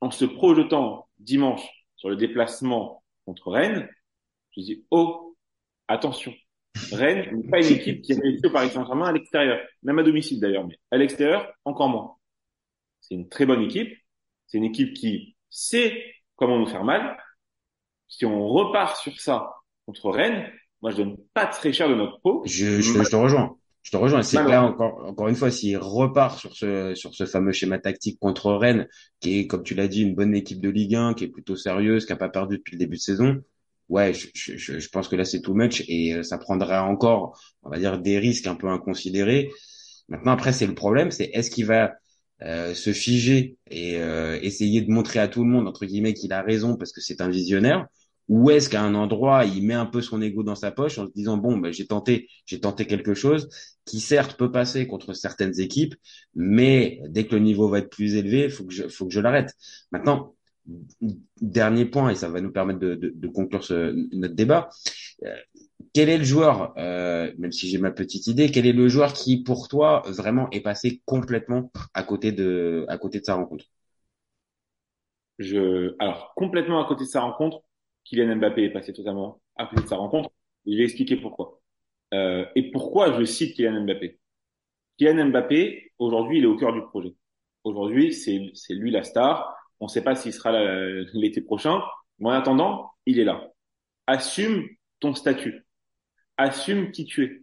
[0.00, 3.88] en se projetant dimanche sur le déplacement contre Rennes,
[4.56, 5.36] je dis, oh,
[5.88, 6.34] attention.
[6.92, 10.02] Rennes n'est pas une équipe qui a réussi au Paris Saint-Germain à l'extérieur, même à
[10.02, 12.16] domicile d'ailleurs, mais à l'extérieur, encore moins.
[13.00, 13.96] C'est une très bonne équipe.
[14.46, 17.16] C'est une équipe qui sait comment nous faire mal.
[18.08, 19.54] Si on repart sur ça
[19.86, 20.52] contre Rennes,
[20.84, 22.42] moi je donne pas très cher de notre peau.
[22.44, 23.56] Je, je, je te rejoins.
[23.80, 24.22] Je te rejoins.
[24.22, 28.18] C'est là encore, encore une fois, s'il repart sur ce, sur ce fameux schéma tactique
[28.20, 28.86] contre Rennes,
[29.18, 31.56] qui est, comme tu l'as dit, une bonne équipe de Ligue 1, qui est plutôt
[31.56, 33.42] sérieuse, qui a pas perdu depuis le début de saison.
[33.88, 37.40] Ouais, je, je, je pense que là c'est too much et euh, ça prendra encore,
[37.62, 39.50] on va dire, des risques un peu inconsidérés.
[40.08, 41.94] Maintenant, après, c'est le problème, c'est est-ce qu'il va
[42.42, 46.32] euh, se figer et euh, essayer de montrer à tout le monde entre guillemets qu'il
[46.34, 47.86] a raison parce que c'est un visionnaire,
[48.28, 51.06] ou est-ce qu'à un endroit il met un peu son ego dans sa poche en
[51.06, 53.48] se disant bon ben j'ai tenté j'ai tenté quelque chose
[53.84, 55.94] qui certes peut passer contre certaines équipes,
[56.34, 59.20] mais dès que le niveau va être plus élevé, faut que je, faut que je
[59.20, 59.52] l'arrête.
[59.92, 60.34] Maintenant,
[61.40, 64.70] dernier point et ça va nous permettre de, de, de conclure ce, notre débat.
[65.24, 65.34] Euh,
[65.92, 69.12] quel est le joueur, euh, même si j'ai ma petite idée, quel est le joueur
[69.12, 73.66] qui pour toi vraiment est passé complètement à côté de à côté de sa rencontre?
[75.38, 77.62] Je alors complètement à côté de sa rencontre,
[78.04, 80.30] Kylian Mbappé est passé totalement à côté de sa rencontre.
[80.66, 81.60] je vais expliquer pourquoi.
[82.12, 84.18] Euh, et pourquoi je cite Kylian Mbappé.
[84.98, 87.14] Kylian Mbappé, aujourd'hui, il est au cœur du projet.
[87.64, 89.56] Aujourd'hui, c'est lui la star.
[89.80, 90.52] On ne sait pas s'il sera
[91.14, 91.82] l'été prochain,
[92.18, 93.50] mais en attendant, il est là.
[94.06, 94.68] Assume
[95.00, 95.66] ton statut.
[96.36, 97.42] Assume qui tu es.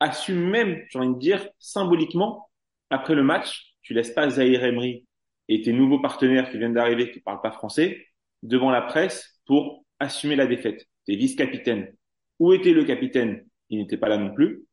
[0.00, 2.50] Assume même, j'ai envie de dire, symboliquement,
[2.90, 5.06] après le match, tu laisses pas Zahir Emery
[5.48, 8.06] et tes nouveaux partenaires qui viennent d'arriver, qui parlent pas français,
[8.42, 10.86] devant la presse pour assumer la défaite.
[11.06, 11.94] T'es vice-capitaine.
[12.38, 13.46] Où était le capitaine?
[13.70, 14.64] Il n'était pas là non plus.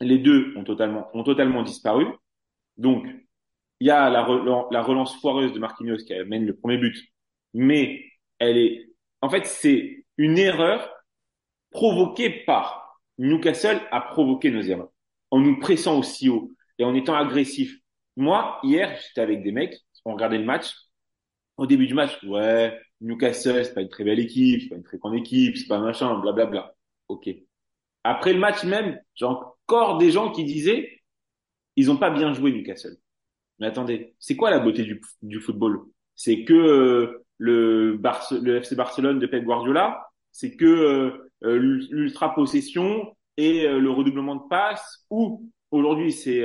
[0.00, 2.06] Les deux ont totalement, ont totalement disparu.
[2.76, 3.06] Donc,
[3.80, 4.26] il y a la,
[4.70, 6.96] la relance foireuse de Marquinhos qui amène le premier but,
[7.54, 8.04] mais
[8.38, 8.88] elle est,
[9.22, 10.90] en fait, c'est une erreur
[11.70, 14.90] provoquée par Newcastle a provoqué nos erreurs
[15.30, 17.76] en nous pressant aussi haut et en étant agressif.
[18.16, 20.72] Moi, hier, j'étais avec des mecs, on regardait le match.
[21.56, 24.82] Au début du match, ouais, Newcastle, c'est pas une très belle équipe, c'est pas une
[24.82, 26.46] très grande équipe, c'est pas machin, blablabla.
[26.46, 26.74] Bla, bla.
[27.08, 27.28] Ok.
[28.04, 31.00] Après le match même, j'ai encore des gens qui disaient,
[31.76, 32.96] ils ont pas bien joué Newcastle.
[33.58, 35.80] Mais attendez, c'est quoi la beauté du, du football?
[36.14, 38.00] C'est que euh, le,
[38.42, 41.58] le FC Barcelone de Pep Guardiola, c'est que euh, euh,
[41.90, 46.40] l'ultra possession et le redoublement de passes, ou aujourd'hui c'est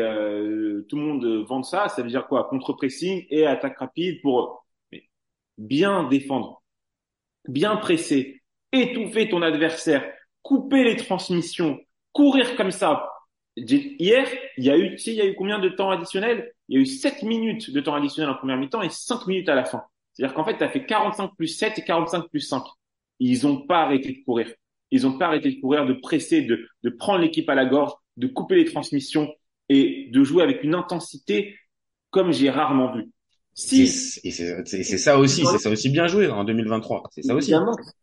[0.88, 2.48] tout le monde vend ça, ça veut dire quoi?
[2.50, 4.63] Contre-pressing et attaque rapide pour
[5.58, 6.64] bien défendre,
[7.48, 10.10] bien presser, étouffer ton adversaire,
[10.42, 11.80] couper les transmissions,
[12.12, 13.10] courir comme ça,
[13.56, 16.52] Hier, il y a eu, il y a eu combien de temps additionnel?
[16.70, 19.50] Il y a eu 7 minutes de temps additionnel en première mi-temps et 5 minutes
[19.50, 19.84] à la fin.
[20.14, 22.64] C'est-à-dire qu'en fait, tu as fait 45 plus 7 et 45 plus 5.
[23.20, 24.52] Ils ont pas arrêté de courir.
[24.90, 27.94] Ils ont pas arrêté de courir, de presser, de, de prendre l'équipe à la gorge,
[28.18, 29.32] de couper les transmissions
[29.70, 31.56] et de jouer avec une intensité
[32.10, 33.12] comme j'ai rarement vu.
[33.56, 33.84] Si,
[34.24, 37.04] et c'est ça aussi, c'est ça aussi bien joué en 2023.
[37.12, 37.54] C'est ça aussi.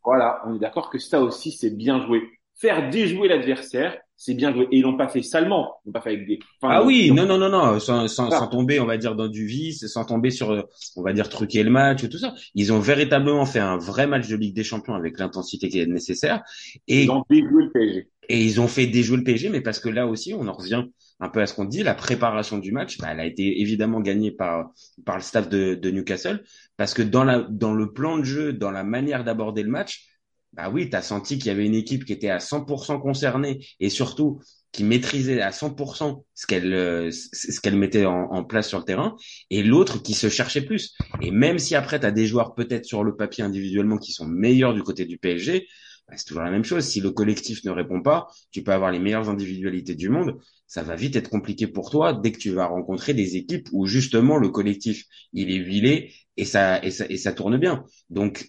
[0.05, 2.23] Voilà, on est d'accord que ça aussi c'est bien joué.
[2.55, 4.69] Faire déjouer l'adversaire, c'est bien joué.
[4.71, 5.77] Et ils l'ont pas fait salement.
[5.85, 6.39] Ils l'ont pas fait avec des.
[6.63, 9.47] ah oui, non, non, non, non, sans, sans, sans, tomber, on va dire dans du
[9.47, 12.35] vice, sans tomber sur, on va dire truquer le match et tout ça.
[12.55, 15.87] Ils ont véritablement fait un vrai match de Ligue des Champions avec l'intensité qui est
[15.87, 16.43] nécessaire.
[16.87, 18.09] Et ils ont déjoué le PSG.
[18.29, 20.85] Et ils ont fait déjouer le PSG, mais parce que là aussi, on en revient
[21.21, 24.01] un peu à ce qu'on dit, la préparation du match, bah, elle a été évidemment
[24.01, 24.73] gagnée par
[25.05, 26.43] par le staff de, de Newcastle,
[26.77, 30.07] parce que dans la dans le plan de jeu, dans la manière d'aborder le match,
[30.53, 33.65] bah oui, tu as senti qu'il y avait une équipe qui était à 100% concernée
[33.79, 34.41] et surtout
[34.73, 39.17] qui maîtrisait à 100% ce qu'elle euh, ce qu'elle mettait en, place sur le terrain
[39.51, 40.95] et l'autre qui se cherchait plus.
[41.21, 44.27] Et même si après tu as des joueurs peut-être sur le papier individuellement qui sont
[44.27, 45.69] meilleurs du côté du PSG,
[46.17, 46.85] c'est toujours la même chose.
[46.85, 50.83] Si le collectif ne répond pas, tu peux avoir les meilleures individualités du monde, ça
[50.83, 54.37] va vite être compliqué pour toi dès que tu vas rencontrer des équipes où justement
[54.37, 57.85] le collectif il est huilé et ça et ça et ça tourne bien.
[58.09, 58.49] Donc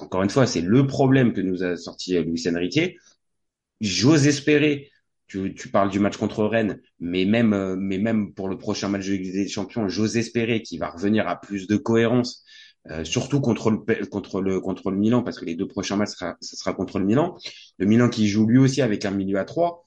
[0.00, 2.96] encore une fois, c'est le problème que nous a sorti euh, Luis Enrique.
[3.80, 4.90] J'ose espérer,
[5.26, 8.88] tu, tu, parles du match contre Rennes, mais même, euh, mais même pour le prochain
[8.88, 12.44] match de Ligue des Champions, j'ose espérer qu'il va revenir à plus de cohérence,
[12.90, 16.10] euh, surtout contre le, contre le, contre le Milan, parce que les deux prochains matchs,
[16.10, 17.36] sera, ce sera contre le Milan.
[17.78, 19.84] Le Milan qui joue lui aussi avec un milieu à trois.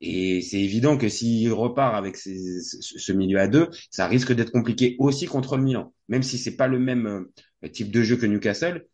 [0.00, 4.96] Et c'est évident que s'il repart avec ce milieu à deux, ça risque d'être compliqué
[4.98, 5.94] aussi contre le Milan.
[6.08, 7.26] Même si c'est pas le même
[7.72, 8.86] type de jeu que Newcastle,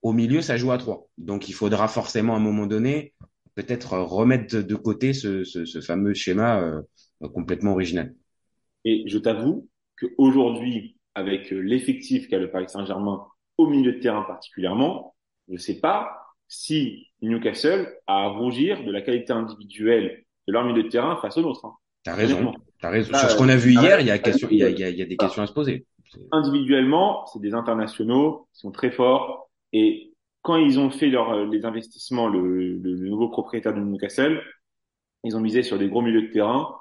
[0.00, 1.08] au milieu, ça joue à trois.
[1.18, 3.12] Donc, il faudra forcément à un moment donné
[3.54, 6.82] peut-être remettre de côté ce, ce, ce fameux schéma euh,
[7.28, 8.14] complètement original.
[8.84, 13.24] Et je t'avoue qu'aujourd'hui, avec l'effectif qu'a le Paris Saint-Germain
[13.58, 15.14] au milieu de terrain particulièrement,
[15.48, 20.64] je ne sais pas si Newcastle a à rougir de la qualité individuelle de leur
[20.64, 21.64] milieu de terrain face au nôtre.
[21.64, 21.74] Hein.
[22.02, 22.54] T'as raison.
[22.80, 23.14] T'as raison.
[23.14, 24.84] Sur ce qu'on a vu hier, il y a, question, il y a, il y
[24.84, 25.86] a, il y a des questions à se poser.
[26.32, 29.50] Individuellement, c'est des internationaux, ils sont très forts.
[29.72, 34.42] Et quand ils ont fait leur, les investissements, le, le, le nouveau propriétaire de Newcastle,
[35.24, 36.76] ils ont misé sur des gros milieux de terrain.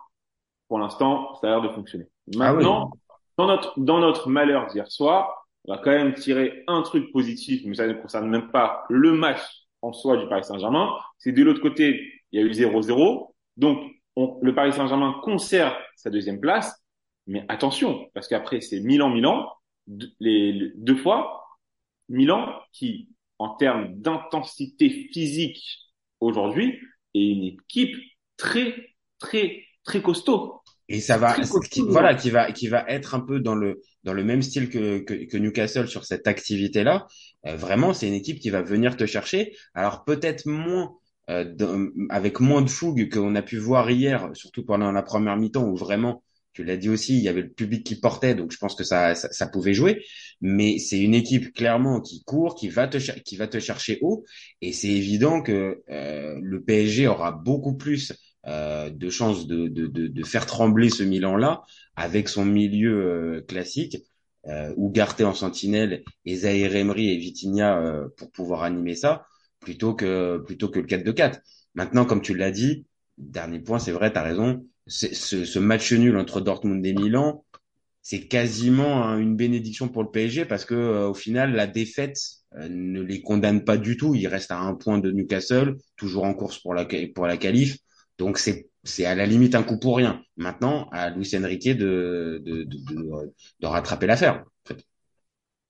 [0.67, 2.06] Pour l'instant, ça a l'air de fonctionner.
[2.36, 2.91] Ah Maintenant,
[3.38, 7.62] dans notre, dans notre malheur d'hier soir, on va quand même tirer un truc positif,
[7.65, 9.41] mais ça ne concerne même pas le match
[9.82, 10.93] en soi du Paris Saint-Germain.
[11.17, 13.34] C'est de l'autre côté, il y a eu 0-0.
[13.58, 13.80] Donc,
[14.15, 16.84] on, le Paris Saint-Germain conserve sa deuxième place.
[17.28, 19.50] Mais attention, parce qu'après, c'est Milan-Milan,
[20.19, 21.46] les, deux fois.
[22.10, 25.63] Milan qui, en termes d'intensité physique
[26.19, 26.80] aujourd'hui,
[27.13, 27.96] est une équipe
[28.38, 30.62] très, très, très costaud.
[30.89, 31.36] Et ça va,
[31.72, 34.69] qui, voilà, qui va, qui va être un peu dans le dans le même style
[34.69, 37.08] que que, que Newcastle sur cette activité-là.
[37.46, 39.56] Euh, vraiment, c'est une équipe qui va venir te chercher.
[39.74, 40.93] Alors peut-être moins
[41.30, 45.65] euh, avec moins de fougue qu'on a pu voir hier, surtout pendant la première mi-temps
[45.65, 48.58] où vraiment, tu l'as dit aussi, il y avait le public qui portait, donc je
[48.58, 50.04] pense que ça ça, ça pouvait jouer.
[50.41, 54.26] Mais c'est une équipe clairement qui court, qui va te qui va te chercher haut,
[54.62, 58.13] et c'est évident que euh, le PSG aura beaucoup plus
[58.47, 61.63] euh, de chances de, de, de, faire trembler ce Milan-là
[61.95, 63.97] avec son milieu euh, classique,
[64.47, 69.25] euh, Ugarte en sentinelle et Zahir Emery et Vitinha euh, pour pouvoir animer ça,
[69.60, 71.39] plutôt que plutôt que le 4-2-4.
[71.75, 72.86] Maintenant, comme tu l'as dit,
[73.17, 77.43] dernier point, c'est vrai, tu as raison, ce, ce match nul entre Dortmund et Milan,
[78.03, 82.19] c'est quasiment une bénédiction pour le PSG parce que euh, au final la défaite
[82.58, 84.13] euh, ne les condamne pas du tout.
[84.13, 87.77] Ils restent à un point de Newcastle, toujours en course pour la pour la qualif.
[88.17, 90.23] Donc c'est c'est à la limite un coup pour rien.
[90.38, 94.43] Maintenant, à Luis Enrique de de, de, de, de rattraper l'affaire.
[94.65, 94.86] En fait.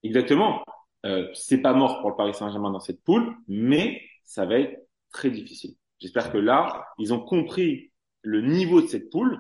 [0.04, 0.64] Exactement.
[1.06, 4.88] Euh, c'est pas mort pour le Paris Saint-Germain dans cette poule, mais ça va être
[5.12, 5.76] très difficile.
[6.00, 9.38] J'espère que là, ils ont compris le niveau de cette poule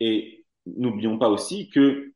[0.00, 2.12] et n'oublions pas aussi que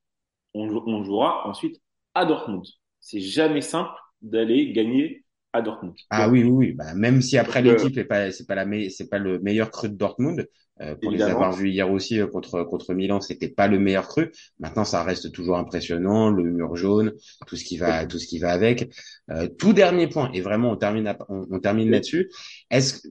[0.54, 1.80] on, on jouera ensuite
[2.14, 2.66] à Dortmund.
[3.00, 5.94] C'est jamais simple d'aller gagner à Dortmund.
[6.10, 6.72] Ah oui, oui, oui.
[6.72, 9.88] Bah, même si après l'équipe est pas, c'est pas la, c'est pas le meilleur cru
[9.88, 10.48] de Dortmund.
[10.82, 11.28] Euh, pour Évidemment.
[11.28, 14.32] les avoir vus hier aussi euh, contre contre Milan, c'était pas le meilleur cru.
[14.60, 17.12] Maintenant, ça reste toujours impressionnant, le mur jaune,
[17.46, 18.90] tout ce qui va, tout ce qui va avec.
[19.30, 22.30] Euh, tout dernier point, et vraiment on termine, on, on termine là-dessus.
[22.70, 23.06] Est-ce,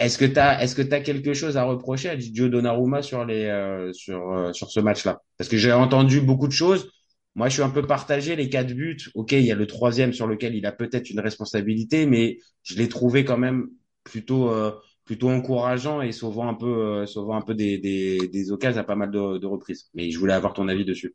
[0.00, 3.44] est-ce que t'as, est-ce que t'as quelque chose à reprocher à Gio Donnarumma sur les,
[3.44, 5.22] euh, sur euh, sur ce match-là?
[5.38, 6.90] Parce que j'ai entendu beaucoup de choses.
[7.34, 8.36] Moi, je suis un peu partagé.
[8.36, 11.20] Les quatre buts, ok, il y a le troisième sur lequel il a peut-être une
[11.20, 13.68] responsabilité, mais je l'ai trouvé quand même
[14.04, 14.72] plutôt euh,
[15.04, 18.84] plutôt encourageant et sauvant un peu euh, sauvant un peu des, des, des occasions à
[18.84, 19.90] pas mal de, reprises.
[19.94, 21.14] Mais je voulais avoir ton avis dessus.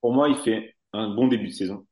[0.00, 1.86] Pour moi, il fait un bon début de saison,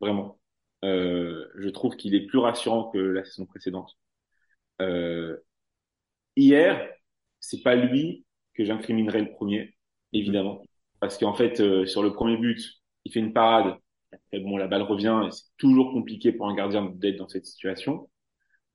[0.00, 0.38] vraiment.
[0.84, 3.96] Euh, je trouve qu'il est plus rassurant que la saison précédente.
[4.80, 5.36] Euh,
[6.36, 6.88] hier,
[7.40, 9.74] c'est pas lui que j'incriminerai le premier,
[10.12, 10.62] évidemment,
[11.00, 12.60] parce qu'en fait, euh, sur le premier but,
[13.04, 13.76] il fait une parade.
[14.12, 17.46] Après, bon, la balle revient et c'est toujours compliqué pour un gardien d'être dans cette
[17.46, 18.08] situation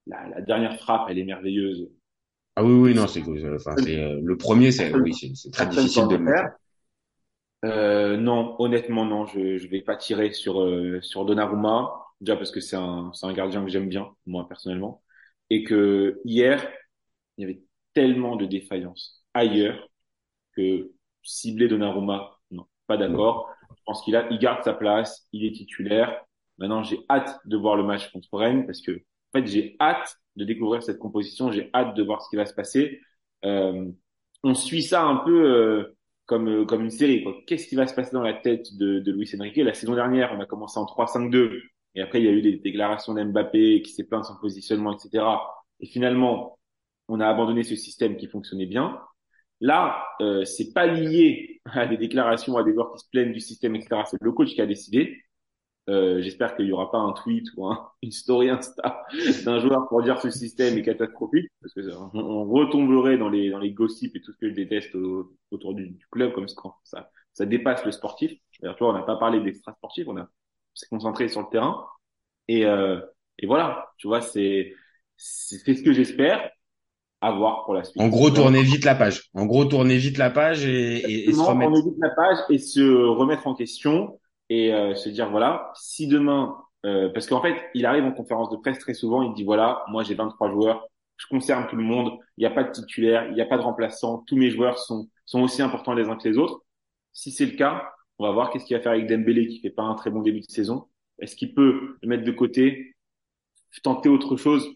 [0.07, 1.89] la, la, dernière frappe, elle est merveilleuse.
[2.55, 6.15] Ah oui, oui, non, c'est enfin, euh, le premier, c'est oui, c'est très difficile de
[6.17, 6.51] le faire.
[7.65, 12.51] Euh, non, honnêtement, non, je je vais pas tirer sur euh, sur Donnarumma déjà parce
[12.51, 15.01] que c'est un c'est un gardien que j'aime bien moi personnellement
[15.49, 16.69] et que hier
[17.37, 19.89] il y avait tellement de défaillances ailleurs
[20.55, 20.91] que
[21.23, 23.49] cibler Donnarumma, non, pas d'accord.
[23.75, 26.23] Je pense qu'il a il garde sa place, il est titulaire.
[26.57, 30.17] Maintenant, j'ai hâte de voir le match contre Rennes parce que en fait, j'ai hâte
[30.35, 31.51] de découvrir cette composition.
[31.51, 33.01] J'ai hâte de voir ce qui va se passer.
[33.45, 33.89] Euh,
[34.43, 37.25] on suit ça un peu euh, comme euh, comme une série.
[37.47, 39.57] Qu'est-ce qui va se passer dans la tête de, de Luis Enrique?
[39.57, 41.61] La saison dernière, on a commencé en 3-5-2
[41.95, 44.93] et après il y a eu des déclarations d'Mbappé qui s'est plaint de son positionnement,
[44.93, 45.25] etc.
[45.79, 46.59] Et finalement,
[47.07, 48.99] on a abandonné ce système qui fonctionnait bien.
[49.63, 53.39] Là, euh, c'est pas lié à des déclarations, à des joueurs qui se plaignent du
[53.39, 54.01] système, etc.
[54.11, 55.23] C'est le coach qui a décidé.
[55.89, 59.05] Euh, J'espère qu'il y aura pas un tweet ou un, une story Insta
[59.45, 61.81] d'un joueur pour dire ce système est catastrophique, parce que
[62.13, 65.73] on, retomberait dans les dans les gossips et tout ce que je déteste au, autour
[65.75, 66.47] du, du, club comme
[66.83, 68.33] ça ça dépasse le sportif.
[68.59, 70.29] D'ailleurs, tu vois, on n'a pas parlé d'extra sportif, on a
[70.73, 71.87] s'est concentré sur le terrain
[72.49, 72.99] et euh,
[73.39, 74.73] et voilà, tu vois, c'est
[75.15, 76.51] c'est ce que j'espère
[77.23, 78.01] avoir pour la suite.
[78.01, 79.29] En gros, tourner vite la page.
[79.33, 81.71] En gros, tourner vite la page et, et, et se remettre.
[81.71, 86.07] Tourner vite la page et se remettre en question et euh, se dire voilà, si
[86.07, 89.43] demain, euh, parce qu'en fait, il arrive en conférence de presse très souvent, il dit
[89.43, 92.11] voilà, moi j'ai 23 joueurs, je concerne tout le monde.
[92.37, 94.23] Il n'y a pas de titulaire, il n'y a pas de remplaçant.
[94.27, 96.63] Tous mes joueurs sont, sont aussi importants les uns que les autres.
[97.13, 99.69] Si c'est le cas, on va voir qu'est-ce qu'il va faire avec Dembélé qui fait
[99.69, 100.87] pas un très bon début de saison.
[101.19, 102.95] Est-ce qu'il peut le mettre de côté,
[103.83, 104.67] tenter autre chose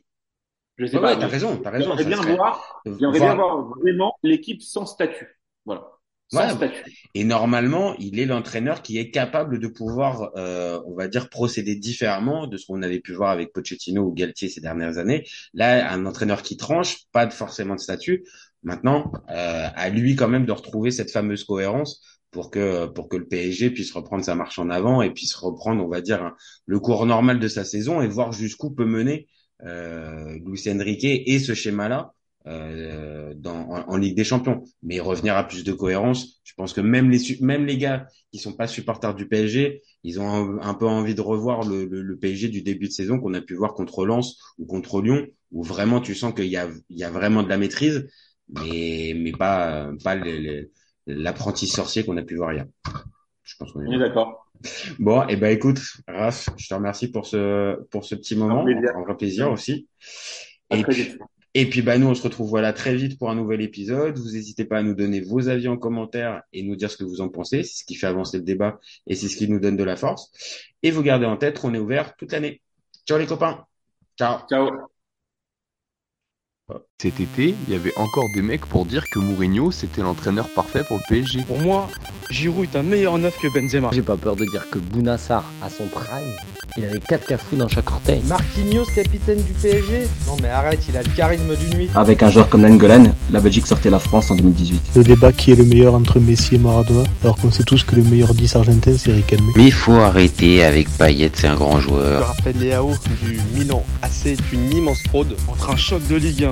[0.78, 1.16] Je sais pas.
[1.16, 1.96] T'as raison, t'as raison.
[1.98, 5.40] J'aimerais bien voir, j'aimerais bien voir vraiment l'équipe sans statut.
[5.66, 5.88] Voilà.
[6.30, 6.84] Sans statut.
[7.14, 11.76] Et normalement, il est l'entraîneur qui est capable de pouvoir, euh, on va dire, procéder
[11.76, 15.26] différemment de ce qu'on avait pu voir avec Pochettino ou Galtier ces dernières années.
[15.54, 18.26] Là, un entraîneur qui tranche, pas de, forcément de statut.
[18.62, 23.16] Maintenant, euh, à lui quand même de retrouver cette fameuse cohérence pour que pour que
[23.16, 26.34] le PSG puisse reprendre sa marche en avant et puisse reprendre, on va dire,
[26.66, 29.28] le cours normal de sa saison et voir jusqu'où peut mener
[29.64, 32.14] euh, Enrique et ce schéma-là
[32.48, 34.64] euh, en, Ligue des Champions.
[34.82, 38.40] Mais revenir à plus de cohérence, je pense que même les même les gars qui
[38.40, 42.18] sont pas supporters du PSG, ils ont un, peu envie de revoir le, le, le,
[42.18, 45.64] PSG du début de saison qu'on a pu voir contre Lens ou contre Lyon, où
[45.64, 48.08] vraiment tu sens qu'il y a il y a vraiment de la maîtrise,
[48.48, 50.16] mais mais pas pas
[51.06, 52.66] l'apprenti sorcier qu'on a pu voir hier.
[53.44, 54.47] Je pense qu'on est, d'accord.
[55.00, 58.66] Bon, et eh ben écoute, Raph, je te remercie pour ce pour ce petit moment,
[58.66, 59.88] un, vrai plaisir aussi.
[60.70, 61.18] Et puis,
[61.60, 64.16] et puis, bah, nous, on se retrouve voilà très vite pour un nouvel épisode.
[64.20, 67.04] Vous n'hésitez pas à nous donner vos avis en commentaire et nous dire ce que
[67.04, 67.64] vous en pensez.
[67.64, 69.96] C'est ce qui fait avancer le débat et c'est ce qui nous donne de la
[69.96, 70.32] force.
[70.84, 72.62] Et vous gardez en tête qu'on est ouvert toute l'année.
[73.08, 73.66] Ciao les copains.
[74.20, 74.42] Ciao.
[74.48, 74.70] Ciao.
[76.98, 80.84] Cet été, il y avait encore des mecs pour dire que Mourinho c'était l'entraîneur parfait
[80.84, 81.44] pour le PSG.
[81.44, 81.88] Pour moi,
[82.30, 83.90] Giroud est un meilleur neuf que Benzema.
[83.94, 86.34] J'ai pas peur de dire que Bounassar, à son prime,
[86.78, 88.22] il avait 4 cafous dans chaque orteil.
[88.28, 91.90] Marquinhos, capitaine du PSG Non mais arrête, il a le charisme du nuit.
[91.96, 94.92] Avec un joueur comme Nangolan, la Belgique sortait la France en 2018.
[94.96, 97.96] Le débat qui est le meilleur entre Messi et Maradona, alors qu'on sait tous que
[97.96, 99.46] le meilleur 10 argentin c'est Riquelme.
[99.56, 102.22] Mais il faut arrêter avec Payet, c'est un grand joueur.
[102.22, 105.36] Je rappelle Léao du Milan AC est une immense fraude.
[105.48, 106.52] Entre un choc de Ligue 1